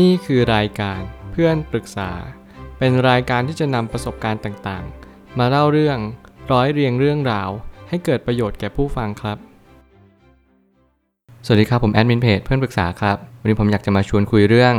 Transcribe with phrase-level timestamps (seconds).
[0.00, 1.00] นี่คือรายการ
[1.32, 2.10] เพื่อนปรึกษา
[2.78, 5.98] เป็นรายการที่จะนำประสบการณ์ต่างๆ มาเล่าเรื่อง
[6.52, 7.50] ร้อยเรียงเรื่องราว
[7.88, 9.38] ให้เกิดประโยชน์แก่ผู้ฟังครับ
[11.46, 14.74] สวัสดีครับผมแอดมินเพจเพื่อนปรึกษาครับ วันนี้ผมอยากจะมาชวนคุยเรื่อง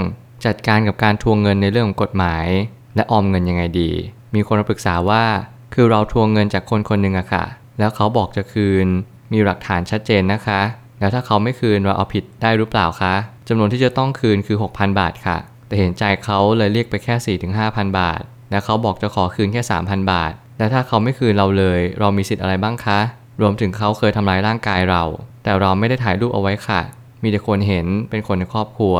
[0.46, 2.48] จัดการกับการทวงเงินในเรื่องของกฎหมาย
[2.96, 3.92] และออมเงินยังไงดี
[4.36, 5.26] มีคนมาปรึกษาว่า
[5.74, 7.46] คือเราทวงเงินจากคนคนหนึ่งอะค่ะ
[7.80, 8.88] แล้วเขาบอกจะคืน
[9.32, 10.62] มีหลักฐานชัดเจนนะคะ
[11.00, 13.14] แล้วถ้าเขาไม่คืนเราเอาผิดได้หรือเปล่าคะ
[13.48, 15.38] จำนวนที่จะต้องคืนคือ 6,000 บาทค่ะ
[15.68, 23.00] แต่เห็นใจเขาเลยเรียกไปแค่4-5,000บาท แล้วเขาบอกจะขอคืนแค่ 3,000 บาท แล้วถ้าเขาไม่คืนเราเลย เรามีสิทธิ์อะไรบ้างคะ
[23.42, 25.04] รวมถึงเขาเคยทำร้ายร่างกายเรา
[25.44, 26.82] แต่เราไม่ได้ถ่ายรูปเอาไว้ค่ะ
[27.24, 28.96] มีแต่คนเห็นเป็นคนในครอบครัว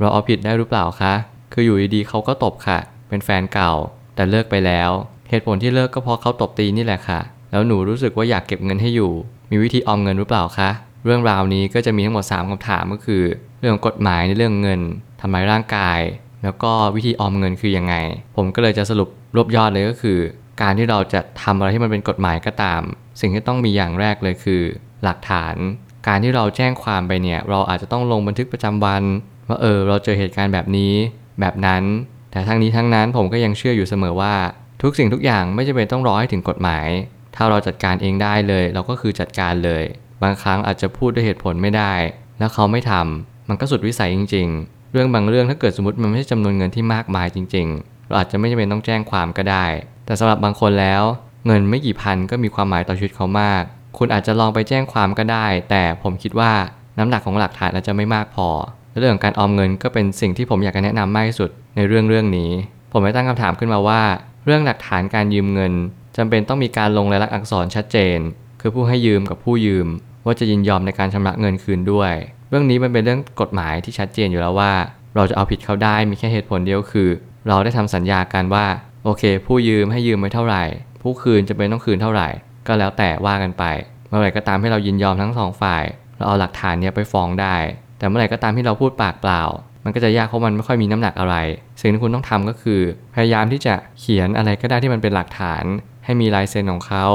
[0.00, 1.14] เราเอาผิดได้หรือเปล่าคะ
[1.52, 3.72] คืออยู่ดีๆเขาก็ตบค่ะ เป็นแฟนเก่า
[4.14, 4.90] แต่เลิกไปแล้ว
[5.30, 9.12] เหตุผลที่เลิกก็เพราะเขาตบตีนี่แหละค่ะ แล้วหนูรู้สึกว่าอยากเก็บเงินให้อยู่
[9.50, 10.70] มีวิธีออมเงินหรือเปล่าคะ
[11.04, 13.22] เรื่องราวนี้ก็จะมีทั้งหมด 3คำถามก็คือ
[13.60, 14.80] เรื่องกฎหมายในเรื่องเงิน
[15.20, 16.00] ทำร้ายร่างกาย
[16.44, 17.94] แล้วก็วิธีออมเงินคือยังไง
[18.36, 20.18] ผมก็เลยจะสรุปรวบยอดเลยก็คือ
[20.62, 22.82] การที่เราจะทำอะไรที่มันเป็นกฎหมายก็ตาม
[23.20, 24.62] สิ่งที่ต้องมีอย่างแรกเลยคือ
[25.04, 25.54] หลักฐาน
[26.08, 29.02] การที่เราแจ้งความไปเนี่ย เราอาจจะต้องลงบันทึกประจำวัน
[29.48, 30.92] ว่าเออเราเจอเหตุการณ์แบบนี้
[31.40, 31.82] แบบนั้น
[32.30, 34.34] แต่ทั้งนี้ทั้งนั้นผมก็ยังเชื่ออยู่เสมอว่า
[34.82, 36.86] ทุกสิ่งทุกอย่างไม่จำเป็นต้องรอให้ถึงกฎหมาย
[37.36, 39.84] ถ้าเราจัดการเองได้เลย เราก็คือจัดการเลย
[40.24, 41.92] บางครั้งอาจจะพูดด้วยเหตุผลไม่ได้
[42.38, 49.66] แล้วเขาไม่ทำมันก็สุดวิสัยจริง ๆ เรื่องบางเรื่องถ้าเกิดสมมติมันไม่ใช่จำนวนเงินที่มากมายจริง ๆ เราอาจจะไม่จำเป็นต้องแจ้งความก็ได้
[50.06, 51.02] แต่สำหรับบางคนแล้ว
[51.46, 53.62] เงินไม่กี่พันก็มีความหมายต่อชีวิตเขามาก
[53.98, 56.52] คุณอาจจะลองไปแจ้งความก็ได้ แต่ผมคิดว่า
[56.98, 58.48] น้ำหนักของหลักฐานอาจจะไม่มากพอ
[58.90, 62.50] และเรื่องของการออมเงินก็เป็นสิ่งที่ผมอยากจะแนะนำมากที่สุดในเรื่องเรื่องนี้
[62.92, 64.02] ผมได้ตั้งคำถามขึ้นมาว่า
[64.44, 65.72] เรื่องหลักฐานการยืมเงิน
[66.16, 68.18] จำเป็นต้องมีการลงรายลักษณ์อักษรชัดเจน
[68.60, 69.88] คือผู้ให้ยืมกับผู้ยืม
[70.24, 72.12] ว่าจะยินยอมในการชำระเงินคืนด้วย
[72.50, 74.72] เรื่องนี้มันเป็นเรื่องกฎหมายที่ชัดเจนอยู่แล้วว่า
[75.16, 77.08] เราจะเอาผิดเขาได้มีแค่เหตุผลเดียวคือ
[77.48, 78.66] เราได้ทำสัญญากันว่า
[79.04, 80.64] โอเค ผู้ยืมให้ยืมไว้เท่าไหร่
[81.02, 82.28] ผู้คืนจะเป็นต้องคืนเท่าไหร่
[82.66, 83.64] ก็แล้วแต่ว่ากันไป
[84.08, 85.84] เมื่อไหร่ก็ตามให้เรายินยอมทั้งสองฝ่าย
[86.16, 87.56] เราเอาหลักฐานเนี้ยไปฟ้องได้
[87.98, 89.42] แต่เมื่อไหร่ก็ตามที่เราพูดปากเปล่า
[89.84, 91.36] มันก็จะยากเพราะมันไม่ค่อยมีน้ำหนักอะไร
[91.80, 92.80] สิ่งที่คุณต้องทำก็คือ
[93.14, 95.64] พยายามที่จะเขียนอะไรก็ได้ที่มันเป็นหลักฐาน
[96.04, 97.06] ให้มีลายเซ็นของเขา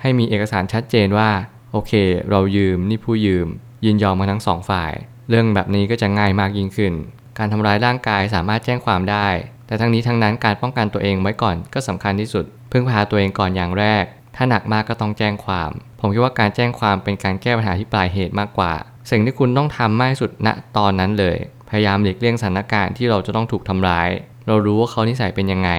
[0.00, 1.28] ให้มีเอกสารชัดเจนว่า
[1.72, 1.92] โอเค
[2.30, 3.48] เรายืมนี่ผู้ยืม
[3.84, 4.92] ยินยอมกันทั้งสองฝ่าย
[5.28, 6.92] เรื่องแบบนี้ก็จะง่ายมากยิ่งขึ้น
[7.38, 9.28] การทำร้ายร่างกายสามารถแจ้งความได้
[9.66, 14.04] แต่ทั้งนี้ทั้งนั้นการป้องกันตัวเองไว้ก่อนก็สำคัญที่สุด พึ่งพาตัวเองก่อนอย่างแรก
[14.36, 15.70] ถ้าหนักมากก็ต้องแจ้งความ
[16.00, 18.72] ผมคิดว่าการแจ้งความเป็นการแก้ปัญหาที่ปลายเหตุมากกว่า
[19.10, 21.36] สิ่งที่คุณต้องทำมากที่สุดณตอนนั้นเลย
[21.68, 24.08] พยายามหลีกเลี่ยงสถานการณ์ที่เราจะต้องถูกทำร้าย
[24.46, 25.70] เรารู้ว่าเขานิสัยเป็นยังไง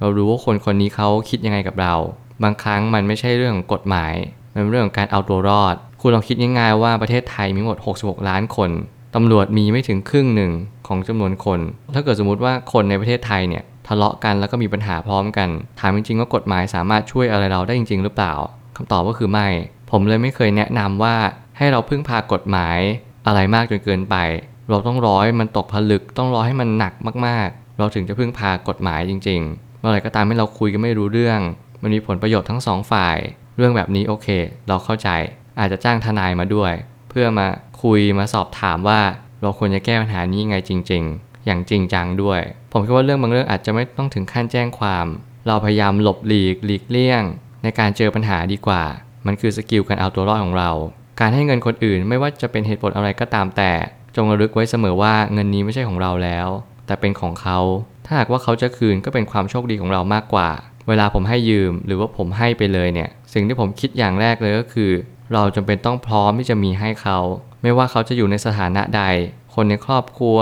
[0.00, 1.94] เรารู้ว่าคนคนนี้เขาคิดยังไงกับเรา
[2.42, 4.14] บางครั้งมันไม่ใช่เรื่องของกฎหมาย
[4.52, 8.70] มันเป็นเรื่องของการเอาตัวรอด คุณลองคิดง่ายๆว่าประเทศไทยมีหมด 66 ล้านคน
[9.14, 10.52] ตำรวจมีไม่ถึงครึ่งหนึ่ง
[10.86, 11.60] ของจำนวนคน
[11.94, 15.48] ถ้าเกิดสมมติว่าคนในประเทศไทยเนี่ยทะเลาะกันแล้วก็มีปัญหาพร้อมกัน
[15.80, 18.34] ถามจริงๆว่ากฎหมายสามารถช่วยอะไรเราได้จริง ๆ หรือเปล่า
[18.76, 19.48] คำตอบก็คือไม่
[19.90, 21.16] ผมเลยไม่เคยแนะนำว่า
[21.58, 22.78] ให้เราพึ่งพากฎหมาย
[23.26, 24.16] อะไรมากจนเกินไป
[24.70, 26.92] เราต้องร้อยมันตกผลึก ต้องรอให้มันหนัก
[27.26, 31.40] มากๆ เราถึงจะพึ่งพากฎหมายจริงๆเมื่อไรก็ตามให้เราคุยกันไม่รู้เรื่อง
[31.82, 33.16] มันมีผลประโยชน์ทั้งสองฝ่าย
[33.58, 34.28] เรื่องแบบนี้โอเค
[34.68, 35.08] เราเข้าใจ
[35.58, 36.72] อาจจะจ้างทนายมาด้วย
[37.08, 37.46] เพื่อมา
[37.82, 39.00] คุยมาสอบถามว่า
[39.42, 42.40] เราควรจะแก้ปัญหานี้ยังไงจริง ๆ อย่างจริงจังด้วย
[42.72, 45.06] ผมคิดว่าเรื่องบางเรื่องอาจจะไม่ต้องถึงขั้นแจ้งความ
[45.46, 47.22] เราพยายามหลบหลีกหลีกเลี่ยง
[47.62, 48.82] ในการเจอปัญหาดีกว่า
[49.26, 50.70] มันคือสกิลการเอาตัวรอดของเรา
[51.20, 53.72] การให้เงินคนอื่นไม่ว่าจะเป็นเหตุผลอะไรก็ตามแต่
[54.16, 56.48] จงระลึกไว้เสมอว่าเงินนี้ไม่ใช่ของเราแล้ว
[56.86, 57.58] แต่เป็นของเขา
[58.06, 60.48] ถ้าหากว่าเขาจะคืนก็เป็นความโชคดีของเรามากกว่า
[60.88, 64.90] เวลาผมให้ยืมหรือว่าผมให้ไปเลยเนี่ย สิ่งที่ผมคิดอย่างแรกเลยก็คือ
[65.32, 67.18] เราจำเป็นต้องพร้อมที่จะมีให้เขา
[67.62, 69.02] ไม่ว่าเขาจะอยู่ในสถานะใด
[69.54, 70.38] คนในครอบครัว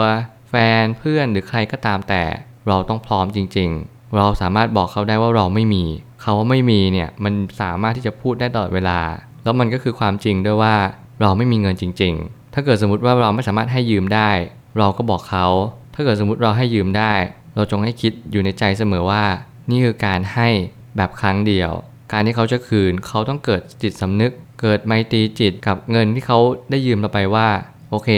[0.50, 2.22] แฟนเพื่อนหรือใครก็ตามแต่
[2.68, 5.84] เราต้องพร้อมจริง ๆ เราสามารถบอกเขาได้ว่าเราไม่มี
[6.22, 9.00] เขาว่าไม่มีเนี่ยมันสามารถที่จะพูดได้ตลอดเวลา
[9.44, 10.74] แล้วมันก็คือความจริงด้วยว่า
[11.22, 14.30] เราไม่มีเงินจริง ๆ ถ้าเกิดสมมติว่าเราไม่สามารถให้ยืมได้
[14.78, 15.46] เราก็บอกเขา
[15.94, 17.12] ถ้าเกิดสมมติเราให้ยืมได้
[17.54, 19.24] เราจงให้คิดอยู่ในใจเสมอว่า
[19.70, 20.48] นี่คือการให้
[20.96, 21.70] แบบครั้งเดียว
[22.12, 26.38] การที่เขาจะคืนเขาต้องเกิดจิตสำนึก เกิดไมตรีจิตกับเงินที่เขา
[26.70, 27.48] ได้ยืมเราไปว่า
[27.90, 28.10] โอเค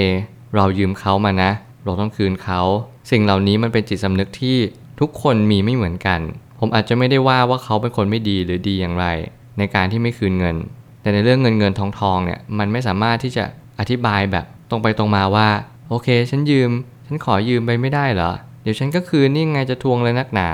[0.56, 1.50] เรายืมเขามานะ
[1.84, 2.60] เราต้องคืนเขา
[3.10, 4.56] สิ่งเหล่านี้มันเป็นจิตสำนึกที่
[5.00, 6.20] ทุกคนมีไม่เหมือนกัน
[6.58, 9.06] ผมอาจจะไม่ได้ว่าว่าเขาเป็นคนไม่ดีหรือดีอย่างไร
[9.58, 10.56] ในการที่ไม่คืนเงิน
[11.02, 13.44] แต่ในเรื่องเงินเงินทองทองเนี่ยมันไม่สามารถที่จะ
[13.78, 15.48] อธิบายแบบตรงไปตรงมาว่า
[15.88, 16.70] โอเค ฉันยืม
[17.06, 20.48] ฉันขอยืมไปไม่ได้เหรอ เดี๋ยวฉันก็คืนนี่ไงจะทวงเลยนักหนา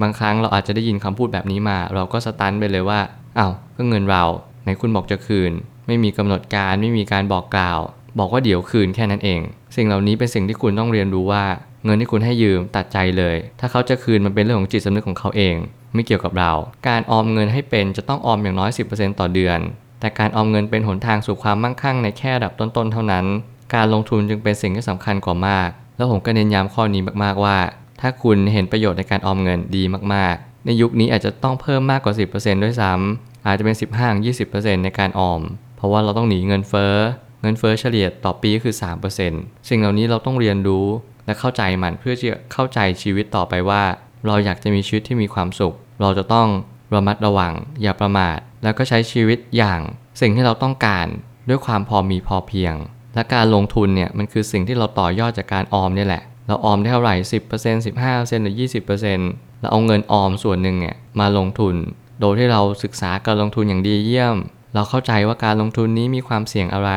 [0.00, 3.00] บางครั้งเราอาจจะได้ยินคำพูดแบบนี้มา เราก็สตันไปเลยว่า
[3.38, 4.24] อ้าวก็เงินเรา
[4.62, 5.52] ไหนคุณบอกจะคืน
[5.86, 7.80] ไม่มีกำหนดการไม่มีการบอกกล่าว
[8.18, 9.40] บอกว่าเดี๋ยวคืนแค่นั้นเอง
[9.76, 11.44] สิ่งเหล่านี้เป็นสิ่งที่คุณต้องเรียนรู้ว่า
[11.84, 15.56] เงินที่คุณให้ยืมตัดใจเลย ถ้าเขาจะคืนมันเป็นเรื่องของจิตสำนึกของเขาเอง
[15.94, 16.52] ไม่เกี่ยวกับเรา
[16.88, 19.58] การออมเงินให้เป็นจะต้องออมอย่างน้อย 10%ต่อเดือน
[20.00, 23.26] แต่การออมเงินเป็นหนทางสู่ความมั่งคั่งในแค่ระดับต้นๆเท่านั้น
[23.74, 27.56] การลงทุนจึงเป็นสิ่งที่สำคัญกว่ามาก แล้วผมก็เน้นย้ำข้อนี้มากๆว่า
[28.00, 29.82] ถ้าคุณเห็นประโยชน์ในการออมเงินดี
[30.14, 33.76] มากๆ ในยุคนี้อาจจะต้องเพิ่มมากกว่า 10%ด้วยซ้ำอาจจะเป็น
[34.24, 35.40] 15-20%ในการออม
[35.76, 36.94] เพราะว่าเราต้องหนีเงินเฟ้อ
[37.42, 38.74] เงินเฟ้อเฉลี่ยต่อปีก็คือ
[39.20, 40.86] 3%สิ่งเหล่านี้เราต้องเรียนรู้
[41.26, 43.82] และเข้าใจมันเพื่อจะเข้าใจชีวิตต่อไปว่า
[44.26, 46.48] เราอยากจะมีชีวิตที่มีความสุข เราจะต้อง
[46.94, 49.80] ระมัดระวัง อย่าประมาท แล้วก็ใช้ชีวิตอย่าง
[50.20, 51.06] สิ่งที่เราต้องการ
[51.48, 52.74] ด้วยความพอมีพอเพียง
[53.14, 61.74] และการลงทุนเนี่ยมันคือสิ่งที่เราต่อยอดจากการออมนี่แหละ เราออมได้เท่าไหร่10% 15%หรือ20%เปอร์เซ็นต์เราเอาเงินออมส่วนหนึ่งเนี่ยมาลงทุน
[62.20, 64.36] โดยที่เราศึกษาการลงทุนอย่างดีเยี่ยม
[64.74, 66.90] เราเข้าใจว่าการลงทุนนี้มีความเสี่ยงอะไร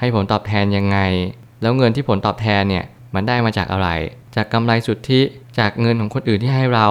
[0.00, 0.98] ให้ผลตอบแทนยังไง
[1.62, 2.84] แล้วเงินที่ผลตอบแทนเนี่ย
[3.14, 3.88] มันได้มาจากอะไร
[4.36, 5.20] จากกำไรสุทธิ
[5.58, 6.88] จากเงินของคนอื่นที่ให้เรา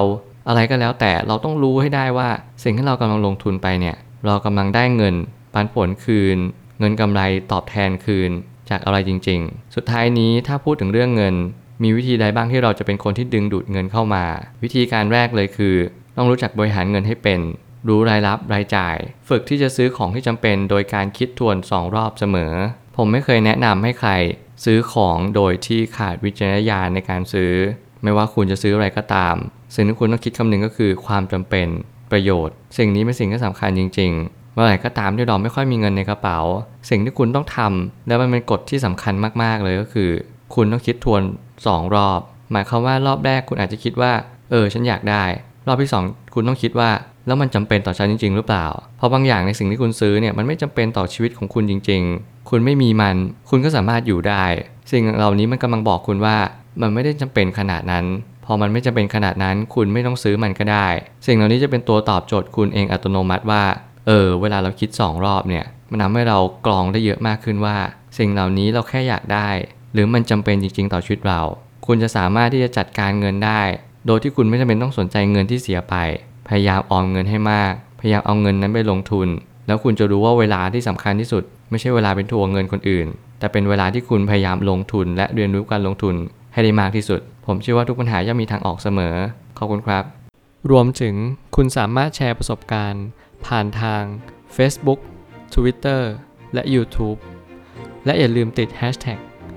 [0.48, 2.30] อะไรก็แล้วแต่เราต้องรู้ให้ได้ว่า
[2.64, 3.96] สิ่งที่เรากำลังลงทุนไปเนี่ย
[4.26, 5.16] เรากำลังได้เงิน
[5.54, 6.38] ปันผลคืน
[6.80, 7.22] เงินกำไร
[7.52, 8.32] ตอบแทนคืน
[8.70, 11.36] จากอะไรจริง ๆ สุดท้ายนี้ถ้าพูดถึงเรื่องเงิน
[11.84, 14.26] มีวิธีใดบ้างที่เราจะเป็นคนที่ดึงดูดเงินเข้ามา
[14.64, 15.76] วิธีการแรกเลยคือ
[16.18, 17.40] ต้องรู้จักบริหารเงินให้เป็น
[17.88, 18.98] รู้รายรับรายจ่าย
[19.30, 22.54] ฝึกที่จะซื้อของที่จำเป็น โดยการคิดทวน 2 รอบเสมอ
[22.98, 24.12] ผมไม่เคยแนะนำให้ใคร
[24.66, 27.54] ซื้อของโดยที่ขาดวิจารณญาณในการซื้อ
[28.04, 29.36] ไม่ว่าคุณจะซื้ออะไรก็ตาม
[29.76, 31.68] สิ่งที่คุณต้องคิดคำนึงก็คือความจำเป็น
[32.12, 36.40] ประโยชน์ สิ่งนี้เป็นสิ่งที่สำคัญจริง ๆ เมื่อไหร่ก็ตามที่เราไม่ค่อยมีเงินในกระเป๋า
[36.90, 39.14] สิ่งที่คุณต้องทำแล้วมันเป็นกฎที่สำคัญ
[39.44, 40.12] มากๆเลยก็คือ
[40.56, 41.22] คุณต้องคิดทวน
[41.64, 42.20] 2 รอบ
[42.52, 44.12] หมายความว่ารอบแรกคุณอาจจะคิดว่า
[44.52, 45.24] เออ ฉันอยากได้
[45.68, 46.90] รอบที่ 2 คุณต้องคิดว่า
[47.28, 48.66] แล้วมันจำเป็นต่อฉันจริง ๆ หรือเปล่า
[48.98, 53.16] เพราะบางอย่างในสิ่งที่คุณซื้อเนี่ยมันไม่จำเป็นต่อชีวิตของคุณจริง ๆ คุณไม่มีมัน
[53.50, 54.44] คุณก็สามารถอยู่ได้
[54.92, 56.38] สิ่งเหล่านี้มันกำลังบอกคุณว่า
[56.82, 58.06] มันไม่ได้จำเป็นขนาดนั้น
[58.46, 60.88] พอมันไม่จำเป็นขนาดนั้น คุณไม่ต้องซื้อมันก็ได้
[61.26, 63.64] สิ่งเหล่านี้จะเป็นตัวตอบโจทย์คุณเองอัตโนมัติว่า
[64.08, 67.76] เออ เวลาเราคิด 2 รอบเนี่ยมันทำให้เรากรองได้เยอะมากขึ้นว่า
[68.18, 69.50] สิ่งเหล่านี้เราแค่อยากได้
[69.94, 71.42] หรือมันจำเป็นจริง ๆ ต่อชีวิตเรา
[71.86, 73.62] คุณจะสามารถที่จะจัดการเงินได้
[74.08, 75.96] โดยที่คุณไม่จำเป็นต้องสนใจเงินที่เสียไป
[76.48, 79.28] พยายามออมเงินให้มาก พยายามเอาเงินนั้นไปลงทุน
[79.68, 83.08] แล้วคุณจะรู้ว่าเวลาที่สำคัญที่สุด ไม่ใช่เวลาเป็นทัวเงินคนอื่น
[83.40, 86.16] แต่เป็นเวลาที่คุณพยายามลงทุน และเรียนรู้การลงทุน
[86.54, 89.16] ให้ได้มากที่สุด ผมเชื่อว่าทุกปัญหาย่อมมีทางออกเสมอ
[89.58, 90.04] ขอบคุณครับ
[90.72, 91.16] รวมถึง
[91.56, 93.06] คุณสามารถแชร์ประสบการณ์
[93.46, 94.04] ผ่านทาง
[94.56, 95.00] Facebook
[95.54, 96.02] Twitter
[96.54, 97.18] และ YouTube
[98.06, 99.20] และอย่าลืมติด Hashtag